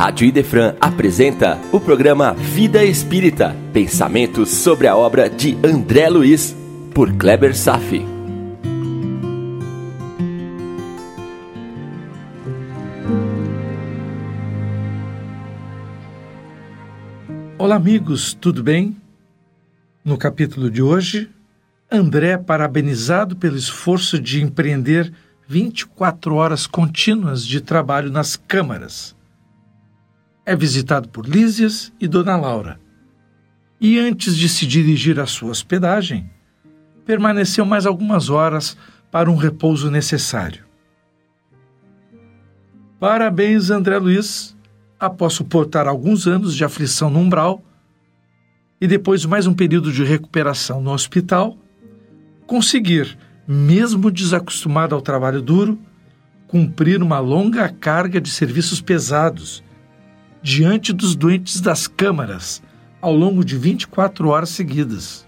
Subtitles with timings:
[0.00, 6.56] Rádio Idefran apresenta o programa Vida Espírita, pensamentos sobre a obra de André Luiz,
[6.94, 8.02] por Kleber Safi.
[17.58, 18.96] Olá, amigos, tudo bem?
[20.02, 21.28] No capítulo de hoje,
[21.92, 25.12] André, parabenizado pelo esforço de empreender
[25.46, 29.19] 24 horas contínuas de trabalho nas câmaras.
[30.50, 32.80] É visitado por Lísias e Dona Laura.
[33.80, 36.28] E antes de se dirigir à sua hospedagem,
[37.06, 38.76] permaneceu mais algumas horas
[39.12, 40.64] para um repouso necessário.
[42.98, 44.56] Parabéns, André Luiz,
[44.98, 47.62] após suportar alguns anos de aflição no umbral
[48.80, 51.56] e depois mais um período de recuperação no hospital,
[52.44, 55.78] conseguir, mesmo desacostumado ao trabalho duro,
[56.48, 59.62] cumprir uma longa carga de serviços pesados
[60.42, 62.62] diante dos doentes das câmaras
[63.00, 65.26] ao longo de 24 horas seguidas.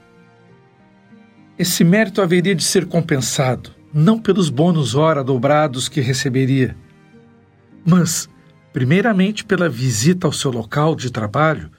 [1.59, 6.77] Esse mérito haveria de ser compensado, não pelos bônus hora dobrados que receberia,
[7.85, 8.29] mas
[8.73, 11.71] primeiramente pela visita ao seu local de trabalho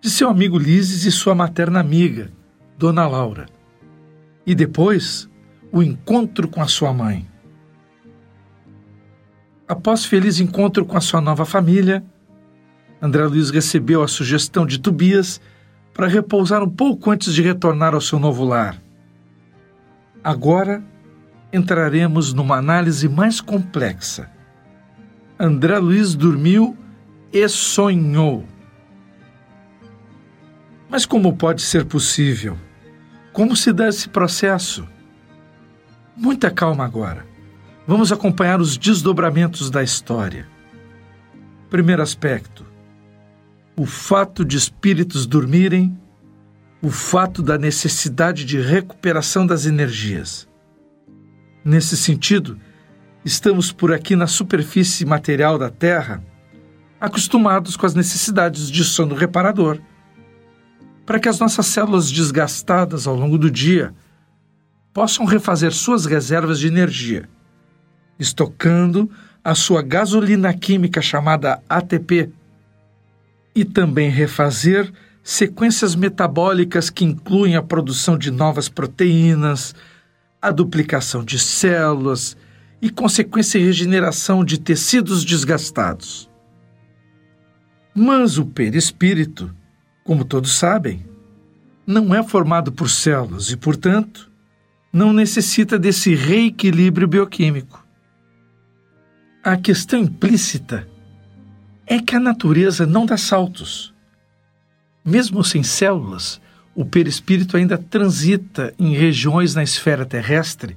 [0.00, 2.30] de seu amigo Lises e sua materna amiga,
[2.76, 3.46] Dona Laura,
[4.46, 5.28] e depois
[5.72, 7.26] o encontro com a sua mãe.
[9.66, 12.04] Após feliz encontro com a sua nova família,
[13.00, 15.40] André Luiz recebeu a sugestão de Tobias
[15.94, 18.76] para repousar um pouco antes de retornar ao seu novo lar.
[20.22, 20.82] Agora
[21.52, 24.30] entraremos numa análise mais complexa
[25.40, 26.76] André Luiz dormiu
[27.32, 28.44] e sonhou.
[30.90, 32.58] Mas como pode ser possível?
[33.32, 34.88] Como se dá esse processo?
[36.16, 37.24] Muita calma agora.
[37.86, 40.48] Vamos acompanhar os desdobramentos da história.
[41.70, 42.66] Primeiro aspecto:
[43.78, 45.96] o fato de espíritos dormirem,
[46.82, 50.48] o fato da necessidade de recuperação das energias.
[51.64, 52.58] Nesse sentido,
[53.28, 56.24] Estamos por aqui na superfície material da Terra,
[57.00, 59.78] acostumados com as necessidades de sono reparador,
[61.04, 63.94] para que as nossas células desgastadas ao longo do dia
[64.94, 67.28] possam refazer suas reservas de energia,
[68.18, 69.10] estocando
[69.44, 72.32] a sua gasolina química chamada ATP,
[73.58, 74.88] e também refazer
[75.20, 79.74] sequências metabólicas que incluem a produção de novas proteínas,
[80.40, 82.36] a duplicação de células
[82.80, 86.30] e consequência regeneração de tecidos desgastados.
[87.92, 89.52] Mas o perispírito,
[90.04, 91.04] como todos sabem,
[91.84, 94.30] não é formado por células e, portanto,
[94.92, 97.84] não necessita desse reequilíbrio bioquímico.
[99.42, 100.86] A questão implícita
[101.88, 103.94] é que a natureza não dá saltos.
[105.02, 106.38] Mesmo sem células,
[106.74, 110.76] o perispírito ainda transita em regiões na esfera terrestre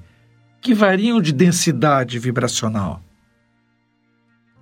[0.61, 3.03] que variam de densidade vibracional.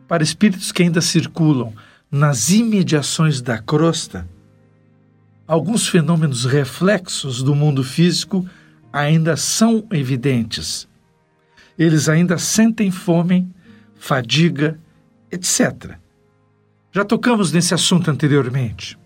[0.07, 1.71] Para espíritos que ainda circulam
[2.09, 4.27] nas imediações da crosta,
[5.45, 8.43] alguns fenômenos reflexos do mundo físico
[8.91, 10.87] ainda são evidentes.
[11.77, 13.47] Eles ainda sentem fome,
[13.95, 14.79] fadiga,
[15.31, 15.99] etc.
[16.91, 18.97] Já tocamos nesse assunto anteriormente.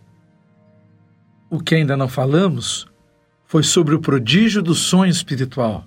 [1.49, 2.87] O que ainda não falamos
[3.45, 5.85] foi sobre o prodígio do sonho espiritual.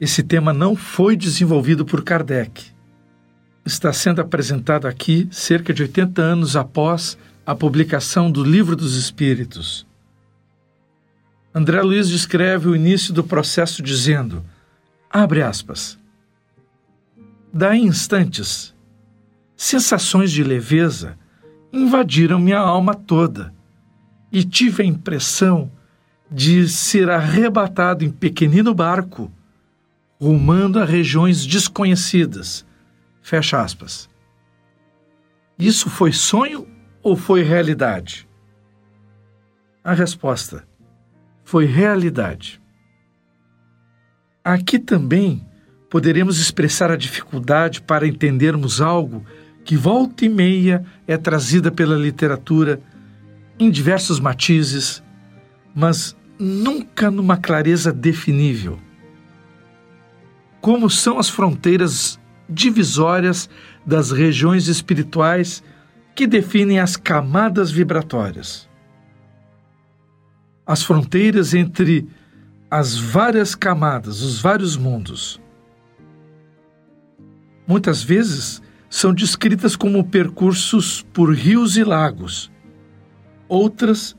[0.00, 2.72] Esse tema não foi desenvolvido por Kardec.
[3.64, 9.86] Está sendo apresentado aqui cerca de 80 anos após a publicação do Livro dos Espíritos.
[11.54, 14.44] André Luiz descreve o início do processo dizendo:
[15.10, 15.98] abre aspas.
[17.52, 18.74] Daí instantes,
[19.60, 21.18] sensações de leveza
[21.70, 23.54] invadiram minha alma toda
[24.32, 25.70] e tive a impressão
[26.30, 29.30] de ser arrebatado em pequenino barco
[30.18, 32.64] rumando a regiões desconhecidas.
[33.20, 34.08] Fecha aspas.
[35.58, 36.66] Isso foi sonho
[37.02, 38.26] ou foi realidade?
[39.84, 40.66] A resposta
[41.44, 42.62] foi realidade.
[44.42, 45.46] Aqui também
[45.90, 49.22] poderemos expressar a dificuldade para entendermos algo
[49.70, 52.82] que volta e meia é trazida pela literatura
[53.56, 55.00] em diversos matizes,
[55.72, 58.80] mas nunca numa clareza definível
[60.60, 62.18] como são as fronteiras
[62.48, 63.48] divisórias
[63.86, 65.62] das regiões espirituais
[66.16, 68.68] que definem as camadas vibratórias.
[70.66, 72.08] As fronteiras entre
[72.68, 75.40] as várias camadas, os vários mundos.
[77.68, 82.50] Muitas vezes são descritas como percursos por rios e lagos,
[83.48, 84.16] outras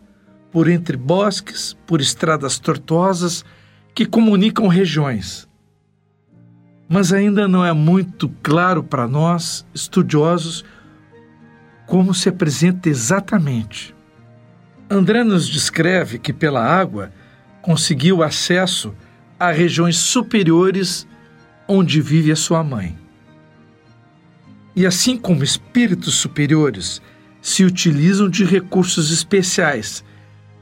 [0.49, 3.43] por entre bosques, por estradas tortuosas
[3.93, 5.47] que comunicam regiões.
[6.87, 10.63] Mas ainda não é muito claro para nós, estudiosos,
[11.85, 13.93] como se apresenta exatamente.
[14.89, 17.11] André nos descreve que pela água
[17.61, 18.93] conseguiu acesso
[19.37, 21.07] a regiões superiores
[21.67, 22.97] onde vive a sua mãe.
[24.75, 27.01] E assim como espíritos superiores
[27.41, 30.03] se utilizam de recursos especiais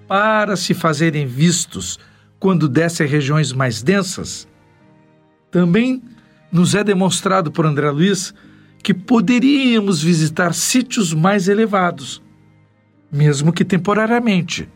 [0.08, 2.00] para se fazerem vistos
[2.40, 4.48] quando descem regiões mais densas,
[5.52, 6.02] também
[6.52, 8.34] nos é demonstrado por André Luiz
[8.82, 12.22] que poderíamos visitar sítios mais elevados,
[13.12, 14.70] mesmo que temporariamente,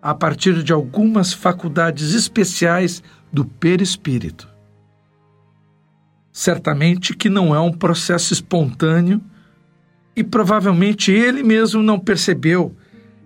[0.00, 3.02] a partir de algumas faculdades especiais
[3.32, 4.48] do perispírito.
[6.38, 9.20] Certamente que não é um processo espontâneo
[10.14, 12.76] e provavelmente ele mesmo não percebeu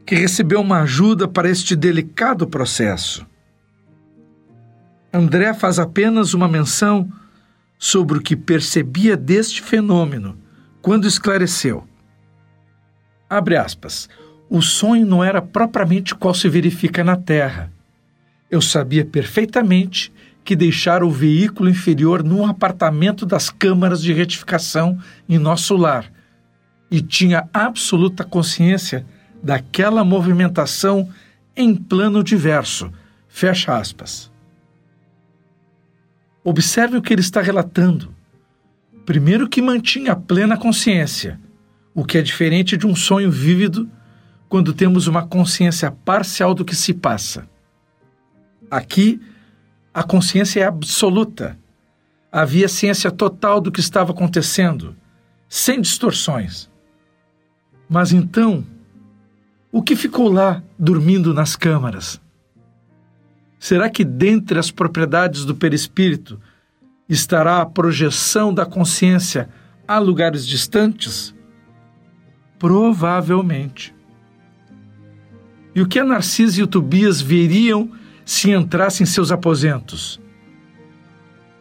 [0.06, 3.26] que recebeu uma ajuda para este delicado processo.
[5.12, 7.06] André faz apenas uma menção
[7.78, 10.38] sobre o que percebia deste fenômeno
[10.80, 11.86] quando esclareceu.
[13.28, 14.08] Abre aspas.
[14.48, 17.70] O sonho não era propriamente qual se verifica na Terra.
[18.50, 20.10] Eu sabia perfeitamente
[20.44, 24.98] que deixara o veículo inferior num apartamento das câmaras de retificação
[25.28, 26.10] em nosso lar
[26.90, 29.06] e tinha absoluta consciência
[29.42, 31.08] daquela movimentação
[31.56, 32.92] em plano diverso.
[33.28, 34.30] Fecha aspas.
[36.44, 38.14] Observe o que ele está relatando.
[39.06, 41.40] Primeiro, que mantinha plena consciência,
[41.94, 43.88] o que é diferente de um sonho vívido
[44.48, 47.48] quando temos uma consciência parcial do que se passa.
[48.70, 49.20] Aqui,
[49.94, 51.58] a consciência é absoluta.
[52.30, 54.96] Havia ciência total do que estava acontecendo,
[55.48, 56.70] sem distorções.
[57.88, 58.64] Mas então,
[59.70, 62.20] o que ficou lá dormindo nas câmaras?
[63.58, 66.40] Será que dentre as propriedades do perispírito
[67.08, 69.48] estará a projeção da consciência
[69.86, 71.34] a lugares distantes?
[72.58, 73.94] Provavelmente.
[75.74, 77.90] E o que a Narcisa e o Tobias veriam
[78.24, 80.20] se entrassem em seus aposentos?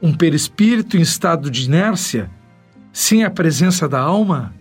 [0.02, 2.30] Um perispírito em estado de inércia,
[2.92, 4.54] sem a presença da alma?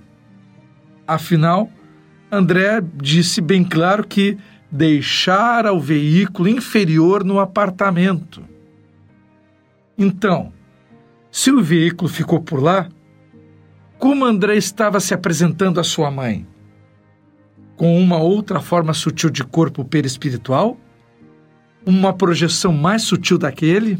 [1.07, 1.71] Afinal,
[2.31, 4.39] André disse bem claro que
[4.71, 8.45] deixara o veículo inferior no apartamento.
[9.99, 10.53] Então,
[11.31, 12.89] se o veículo ficou por lá,
[13.99, 16.47] como André estava se apresentando à sua mãe?
[17.77, 20.79] Com uma outra forma sutil de corpo perispiritual?
[21.85, 23.99] Uma projeção mais sutil daquele?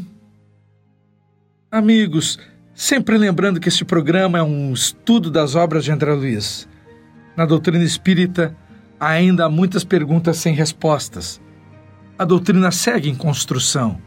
[1.71, 2.37] Amigos,
[2.75, 6.67] sempre lembrando que este programa é um estudo das obras de André Luiz.
[7.35, 8.55] Na doutrina espírita,
[8.99, 11.41] ainda há muitas perguntas sem respostas.
[12.19, 13.99] A doutrina segue em construção.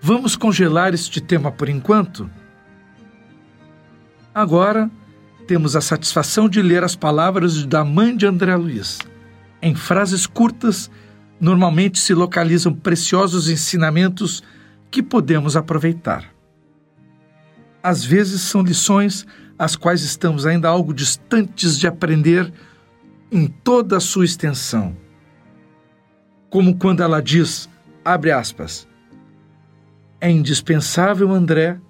[0.00, 2.30] Vamos congelar este tema por enquanto?
[4.34, 4.90] Agora,
[5.46, 8.98] temos a satisfação de ler as palavras da mãe de André Luiz.
[9.60, 10.90] Em frases curtas,
[11.40, 14.42] normalmente se localizam preciosos ensinamentos
[14.90, 16.30] que podemos aproveitar.
[17.82, 19.26] Às vezes são lições
[19.58, 22.52] as quais estamos ainda algo distantes de aprender
[23.32, 24.96] em toda a sua extensão.
[26.50, 27.68] Como quando ela diz,
[28.04, 28.86] abre aspas,
[30.20, 31.80] é indispensável, André,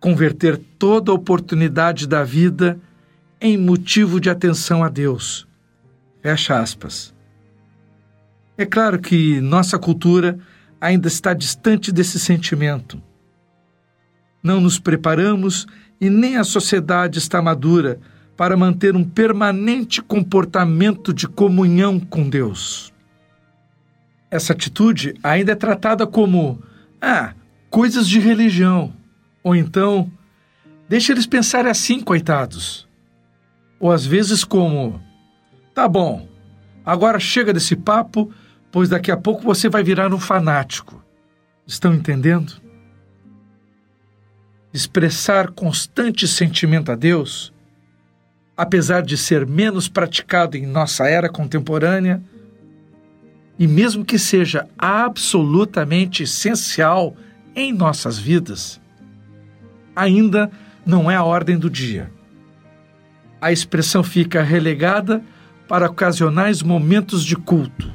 [0.00, 2.80] converter toda a oportunidade da vida
[3.40, 5.46] em motivo de atenção a Deus.
[6.22, 7.14] Fecha aspas.
[8.58, 10.36] É claro que nossa cultura
[10.80, 13.00] ainda está distante desse sentimento.
[14.42, 15.64] Não nos preparamos
[16.00, 18.00] e nem a sociedade está madura
[18.36, 22.92] para manter um permanente comportamento de comunhão com Deus.
[24.28, 26.60] Essa atitude ainda é tratada como,
[27.00, 27.34] ah,
[27.70, 28.92] coisas de religião,
[29.42, 30.10] ou então,
[30.88, 32.88] deixa eles pensarem assim, coitados.
[33.78, 35.00] Ou às vezes como,
[35.72, 36.28] tá bom,
[36.84, 38.32] agora chega desse papo,
[38.70, 41.02] pois daqui a pouco você vai virar um fanático.
[41.66, 42.68] Estão entendendo?
[44.72, 47.52] expressar constante sentimento a Deus,
[48.56, 52.22] apesar de ser menos praticado em nossa era contemporânea,
[53.58, 57.16] e mesmo que seja absolutamente essencial
[57.56, 58.80] em nossas vidas,
[59.96, 60.50] ainda
[60.86, 62.12] não é a ordem do dia.
[63.40, 65.22] A expressão fica relegada
[65.66, 67.92] para ocasionais momentos de culto.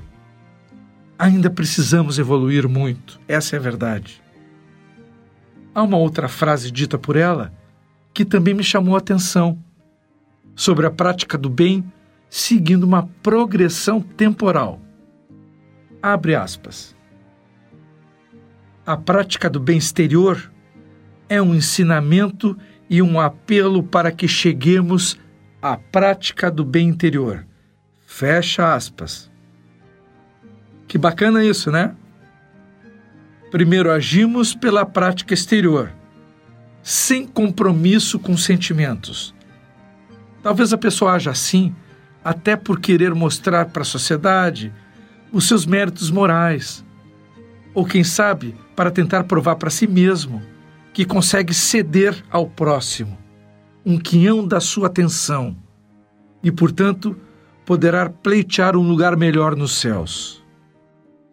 [1.23, 4.21] Ainda precisamos evoluir muito, essa é a verdade.
[5.73, 7.53] Há uma outra frase dita por ela
[8.13, 9.57] que também me chamou a atenção
[10.53, 11.81] sobre a prática do bem
[12.29, 14.81] seguindo uma progressão temporal.
[16.01, 16.93] Abre aspas.
[18.85, 20.51] A prática do bem exterior
[21.29, 22.57] é um ensinamento
[22.89, 25.17] e um apelo para que cheguemos
[25.61, 27.47] à prática do bem interior.
[28.05, 29.31] Fecha aspas.
[30.93, 31.95] Que bacana isso, né?
[33.49, 35.91] Primeiro agimos pela prática exterior,
[36.83, 39.33] sem compromisso com sentimentos.
[40.43, 41.73] Talvez a pessoa haja assim
[42.23, 44.71] até por querer mostrar para a sociedade
[45.31, 46.85] os seus méritos morais,
[47.73, 50.43] ou quem sabe para tentar provar para si mesmo
[50.93, 53.17] que consegue ceder ao próximo
[53.83, 55.57] um quinhão da sua atenção
[56.43, 57.17] e, portanto,
[57.65, 60.42] poderá pleitear um lugar melhor nos céus.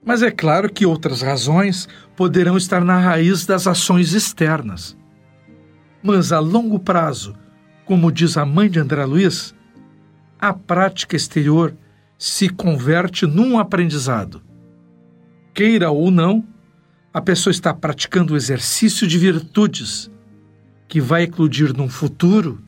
[0.04, 4.96] Mas é claro que outras razões poderão estar na raiz das ações externas.
[6.02, 7.34] Mas a longo prazo,
[7.84, 9.54] como diz a mãe de André Luiz,
[10.38, 11.74] a prática exterior
[12.16, 14.42] se converte num aprendizado.
[15.52, 16.44] Queira ou não,
[17.12, 20.10] a pessoa está praticando o exercício de virtudes
[20.88, 22.62] que vai eclodir num futuro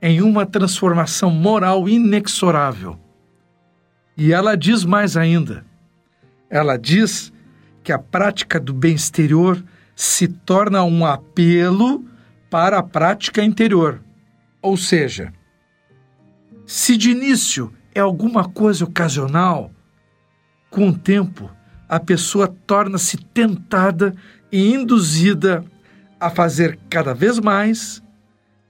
[0.00, 2.98] em uma transformação moral inexorável.
[4.16, 5.64] E ela diz mais ainda:
[6.52, 7.32] ela diz
[7.82, 9.64] que a prática do bem exterior
[9.96, 12.04] se torna um apelo
[12.50, 14.02] para a prática interior.
[14.60, 15.32] Ou seja,
[16.66, 19.72] se de início é alguma coisa ocasional,
[20.68, 21.50] com o tempo
[21.88, 24.14] a pessoa torna-se tentada
[24.50, 25.64] e induzida
[26.20, 28.02] a fazer cada vez mais,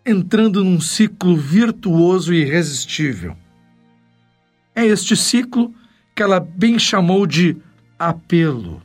[0.07, 3.37] entrando num ciclo virtuoso e irresistível.
[4.75, 5.75] É este ciclo
[6.15, 7.57] que ela bem chamou de
[8.09, 8.83] apelo.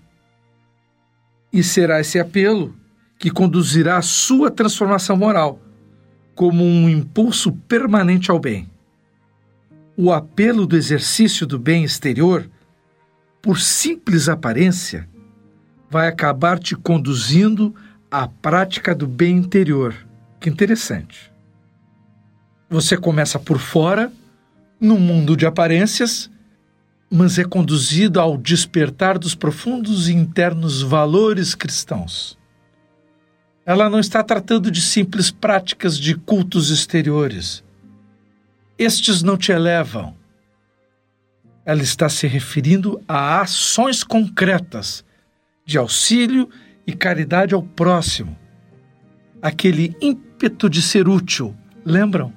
[1.51, 2.75] E será esse apelo
[3.17, 5.59] que conduzirá a sua transformação moral,
[6.35, 8.69] como um impulso permanente ao bem.
[9.95, 12.47] O apelo do exercício do bem exterior
[13.41, 15.07] por simples aparência,
[15.89, 17.73] vai acabar te conduzindo
[18.11, 19.95] à prática do bem interior.
[20.39, 21.31] Que interessante.
[22.69, 24.11] Você começa por fora,
[24.81, 26.29] num mundo de aparências,
[27.09, 32.37] mas é conduzido ao despertar dos profundos e internos valores cristãos.
[33.65, 37.63] Ela não está tratando de simples práticas de cultos exteriores.
[38.77, 40.15] Estes não te elevam,
[41.67, 45.03] ela está se referindo a ações concretas
[45.65, 46.49] de auxílio
[46.87, 48.37] e caridade ao próximo.
[49.41, 52.31] Aquele ímpeto de ser útil, lembram?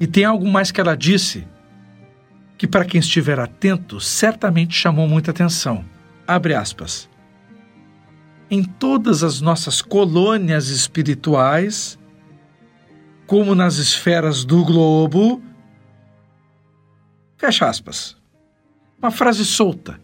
[0.00, 1.46] E tem algo mais que ela disse,
[2.58, 5.84] que para quem estiver atento, certamente chamou muita atenção.
[6.26, 7.08] Abre aspas.
[8.50, 11.98] Em todas as nossas colônias espirituais,
[13.26, 15.40] como nas esferas do globo,
[17.38, 18.16] Fecha aspas.
[19.00, 20.00] Uma frase solta,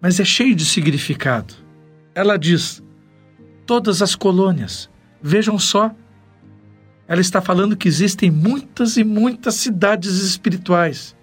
[0.00, 1.54] mas é cheio de significado.
[2.14, 2.82] Ela diz:
[3.66, 4.88] todas as colônias,
[5.20, 5.94] vejam só.
[7.06, 11.14] Ela está falando que existem muitas e muitas cidades espirituais.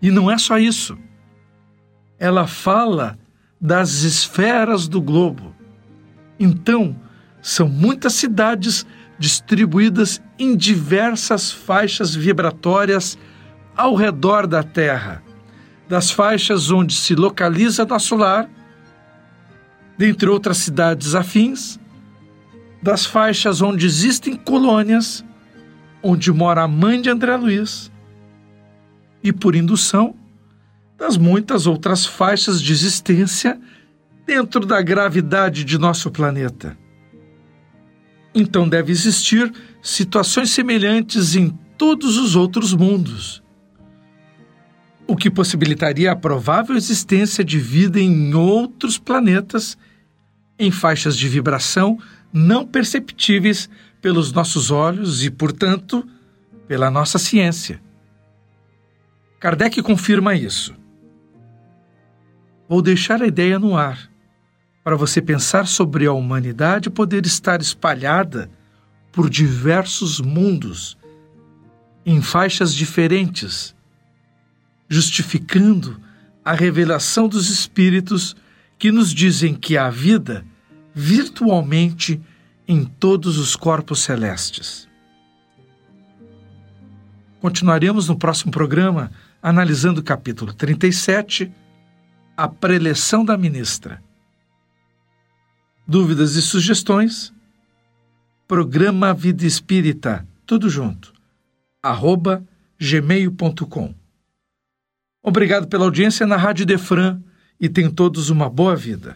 [0.00, 0.96] E não é só isso.
[2.18, 3.18] Ela fala
[3.60, 5.54] das esferas do globo.
[6.38, 6.96] Então,
[7.42, 8.86] são muitas cidades
[9.18, 13.18] distribuídas em diversas faixas vibratórias
[13.76, 15.22] ao redor da Terra,
[15.88, 18.48] das faixas onde se localiza nosso lar,
[19.98, 21.78] dentre outras cidades afins,
[22.82, 25.22] das faixas onde existem colônias,
[26.02, 27.92] onde mora a mãe de André Luiz,
[29.22, 30.14] e por indução,
[30.98, 33.58] das muitas outras faixas de existência
[34.26, 36.76] dentro da gravidade de nosso planeta.
[38.34, 43.42] Então deve existir situações semelhantes em todos os outros mundos
[45.10, 49.76] o que possibilitaria a provável existência de vida em outros planetas
[50.56, 51.98] em faixas de vibração
[52.32, 53.68] não perceptíveis
[54.00, 56.06] pelos nossos olhos e, portanto,
[56.68, 57.82] pela nossa ciência.
[59.40, 60.76] Kardec confirma isso.
[62.68, 64.08] Vou deixar a ideia no ar,
[64.84, 68.48] para você pensar sobre a humanidade poder estar espalhada
[69.10, 70.96] por diversos mundos,
[72.06, 73.74] em faixas diferentes
[74.90, 76.00] justificando
[76.44, 78.34] a revelação dos Espíritos
[78.76, 80.44] que nos dizem que há vida
[80.92, 82.20] virtualmente
[82.66, 84.88] em todos os corpos celestes.
[87.40, 91.50] Continuaremos no próximo programa analisando o capítulo 37,
[92.36, 94.02] a preleção da ministra.
[95.86, 97.32] Dúvidas e sugestões?
[98.50, 101.12] programa Vida Espírita, tudo junto,
[101.80, 102.44] arroba
[102.80, 103.94] gmail.com.
[105.22, 107.22] Obrigado pela audiência na Rádio Defran
[107.60, 109.14] e tenham todos uma boa vida.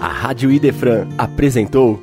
[0.00, 2.02] A Rádio Idefran apresentou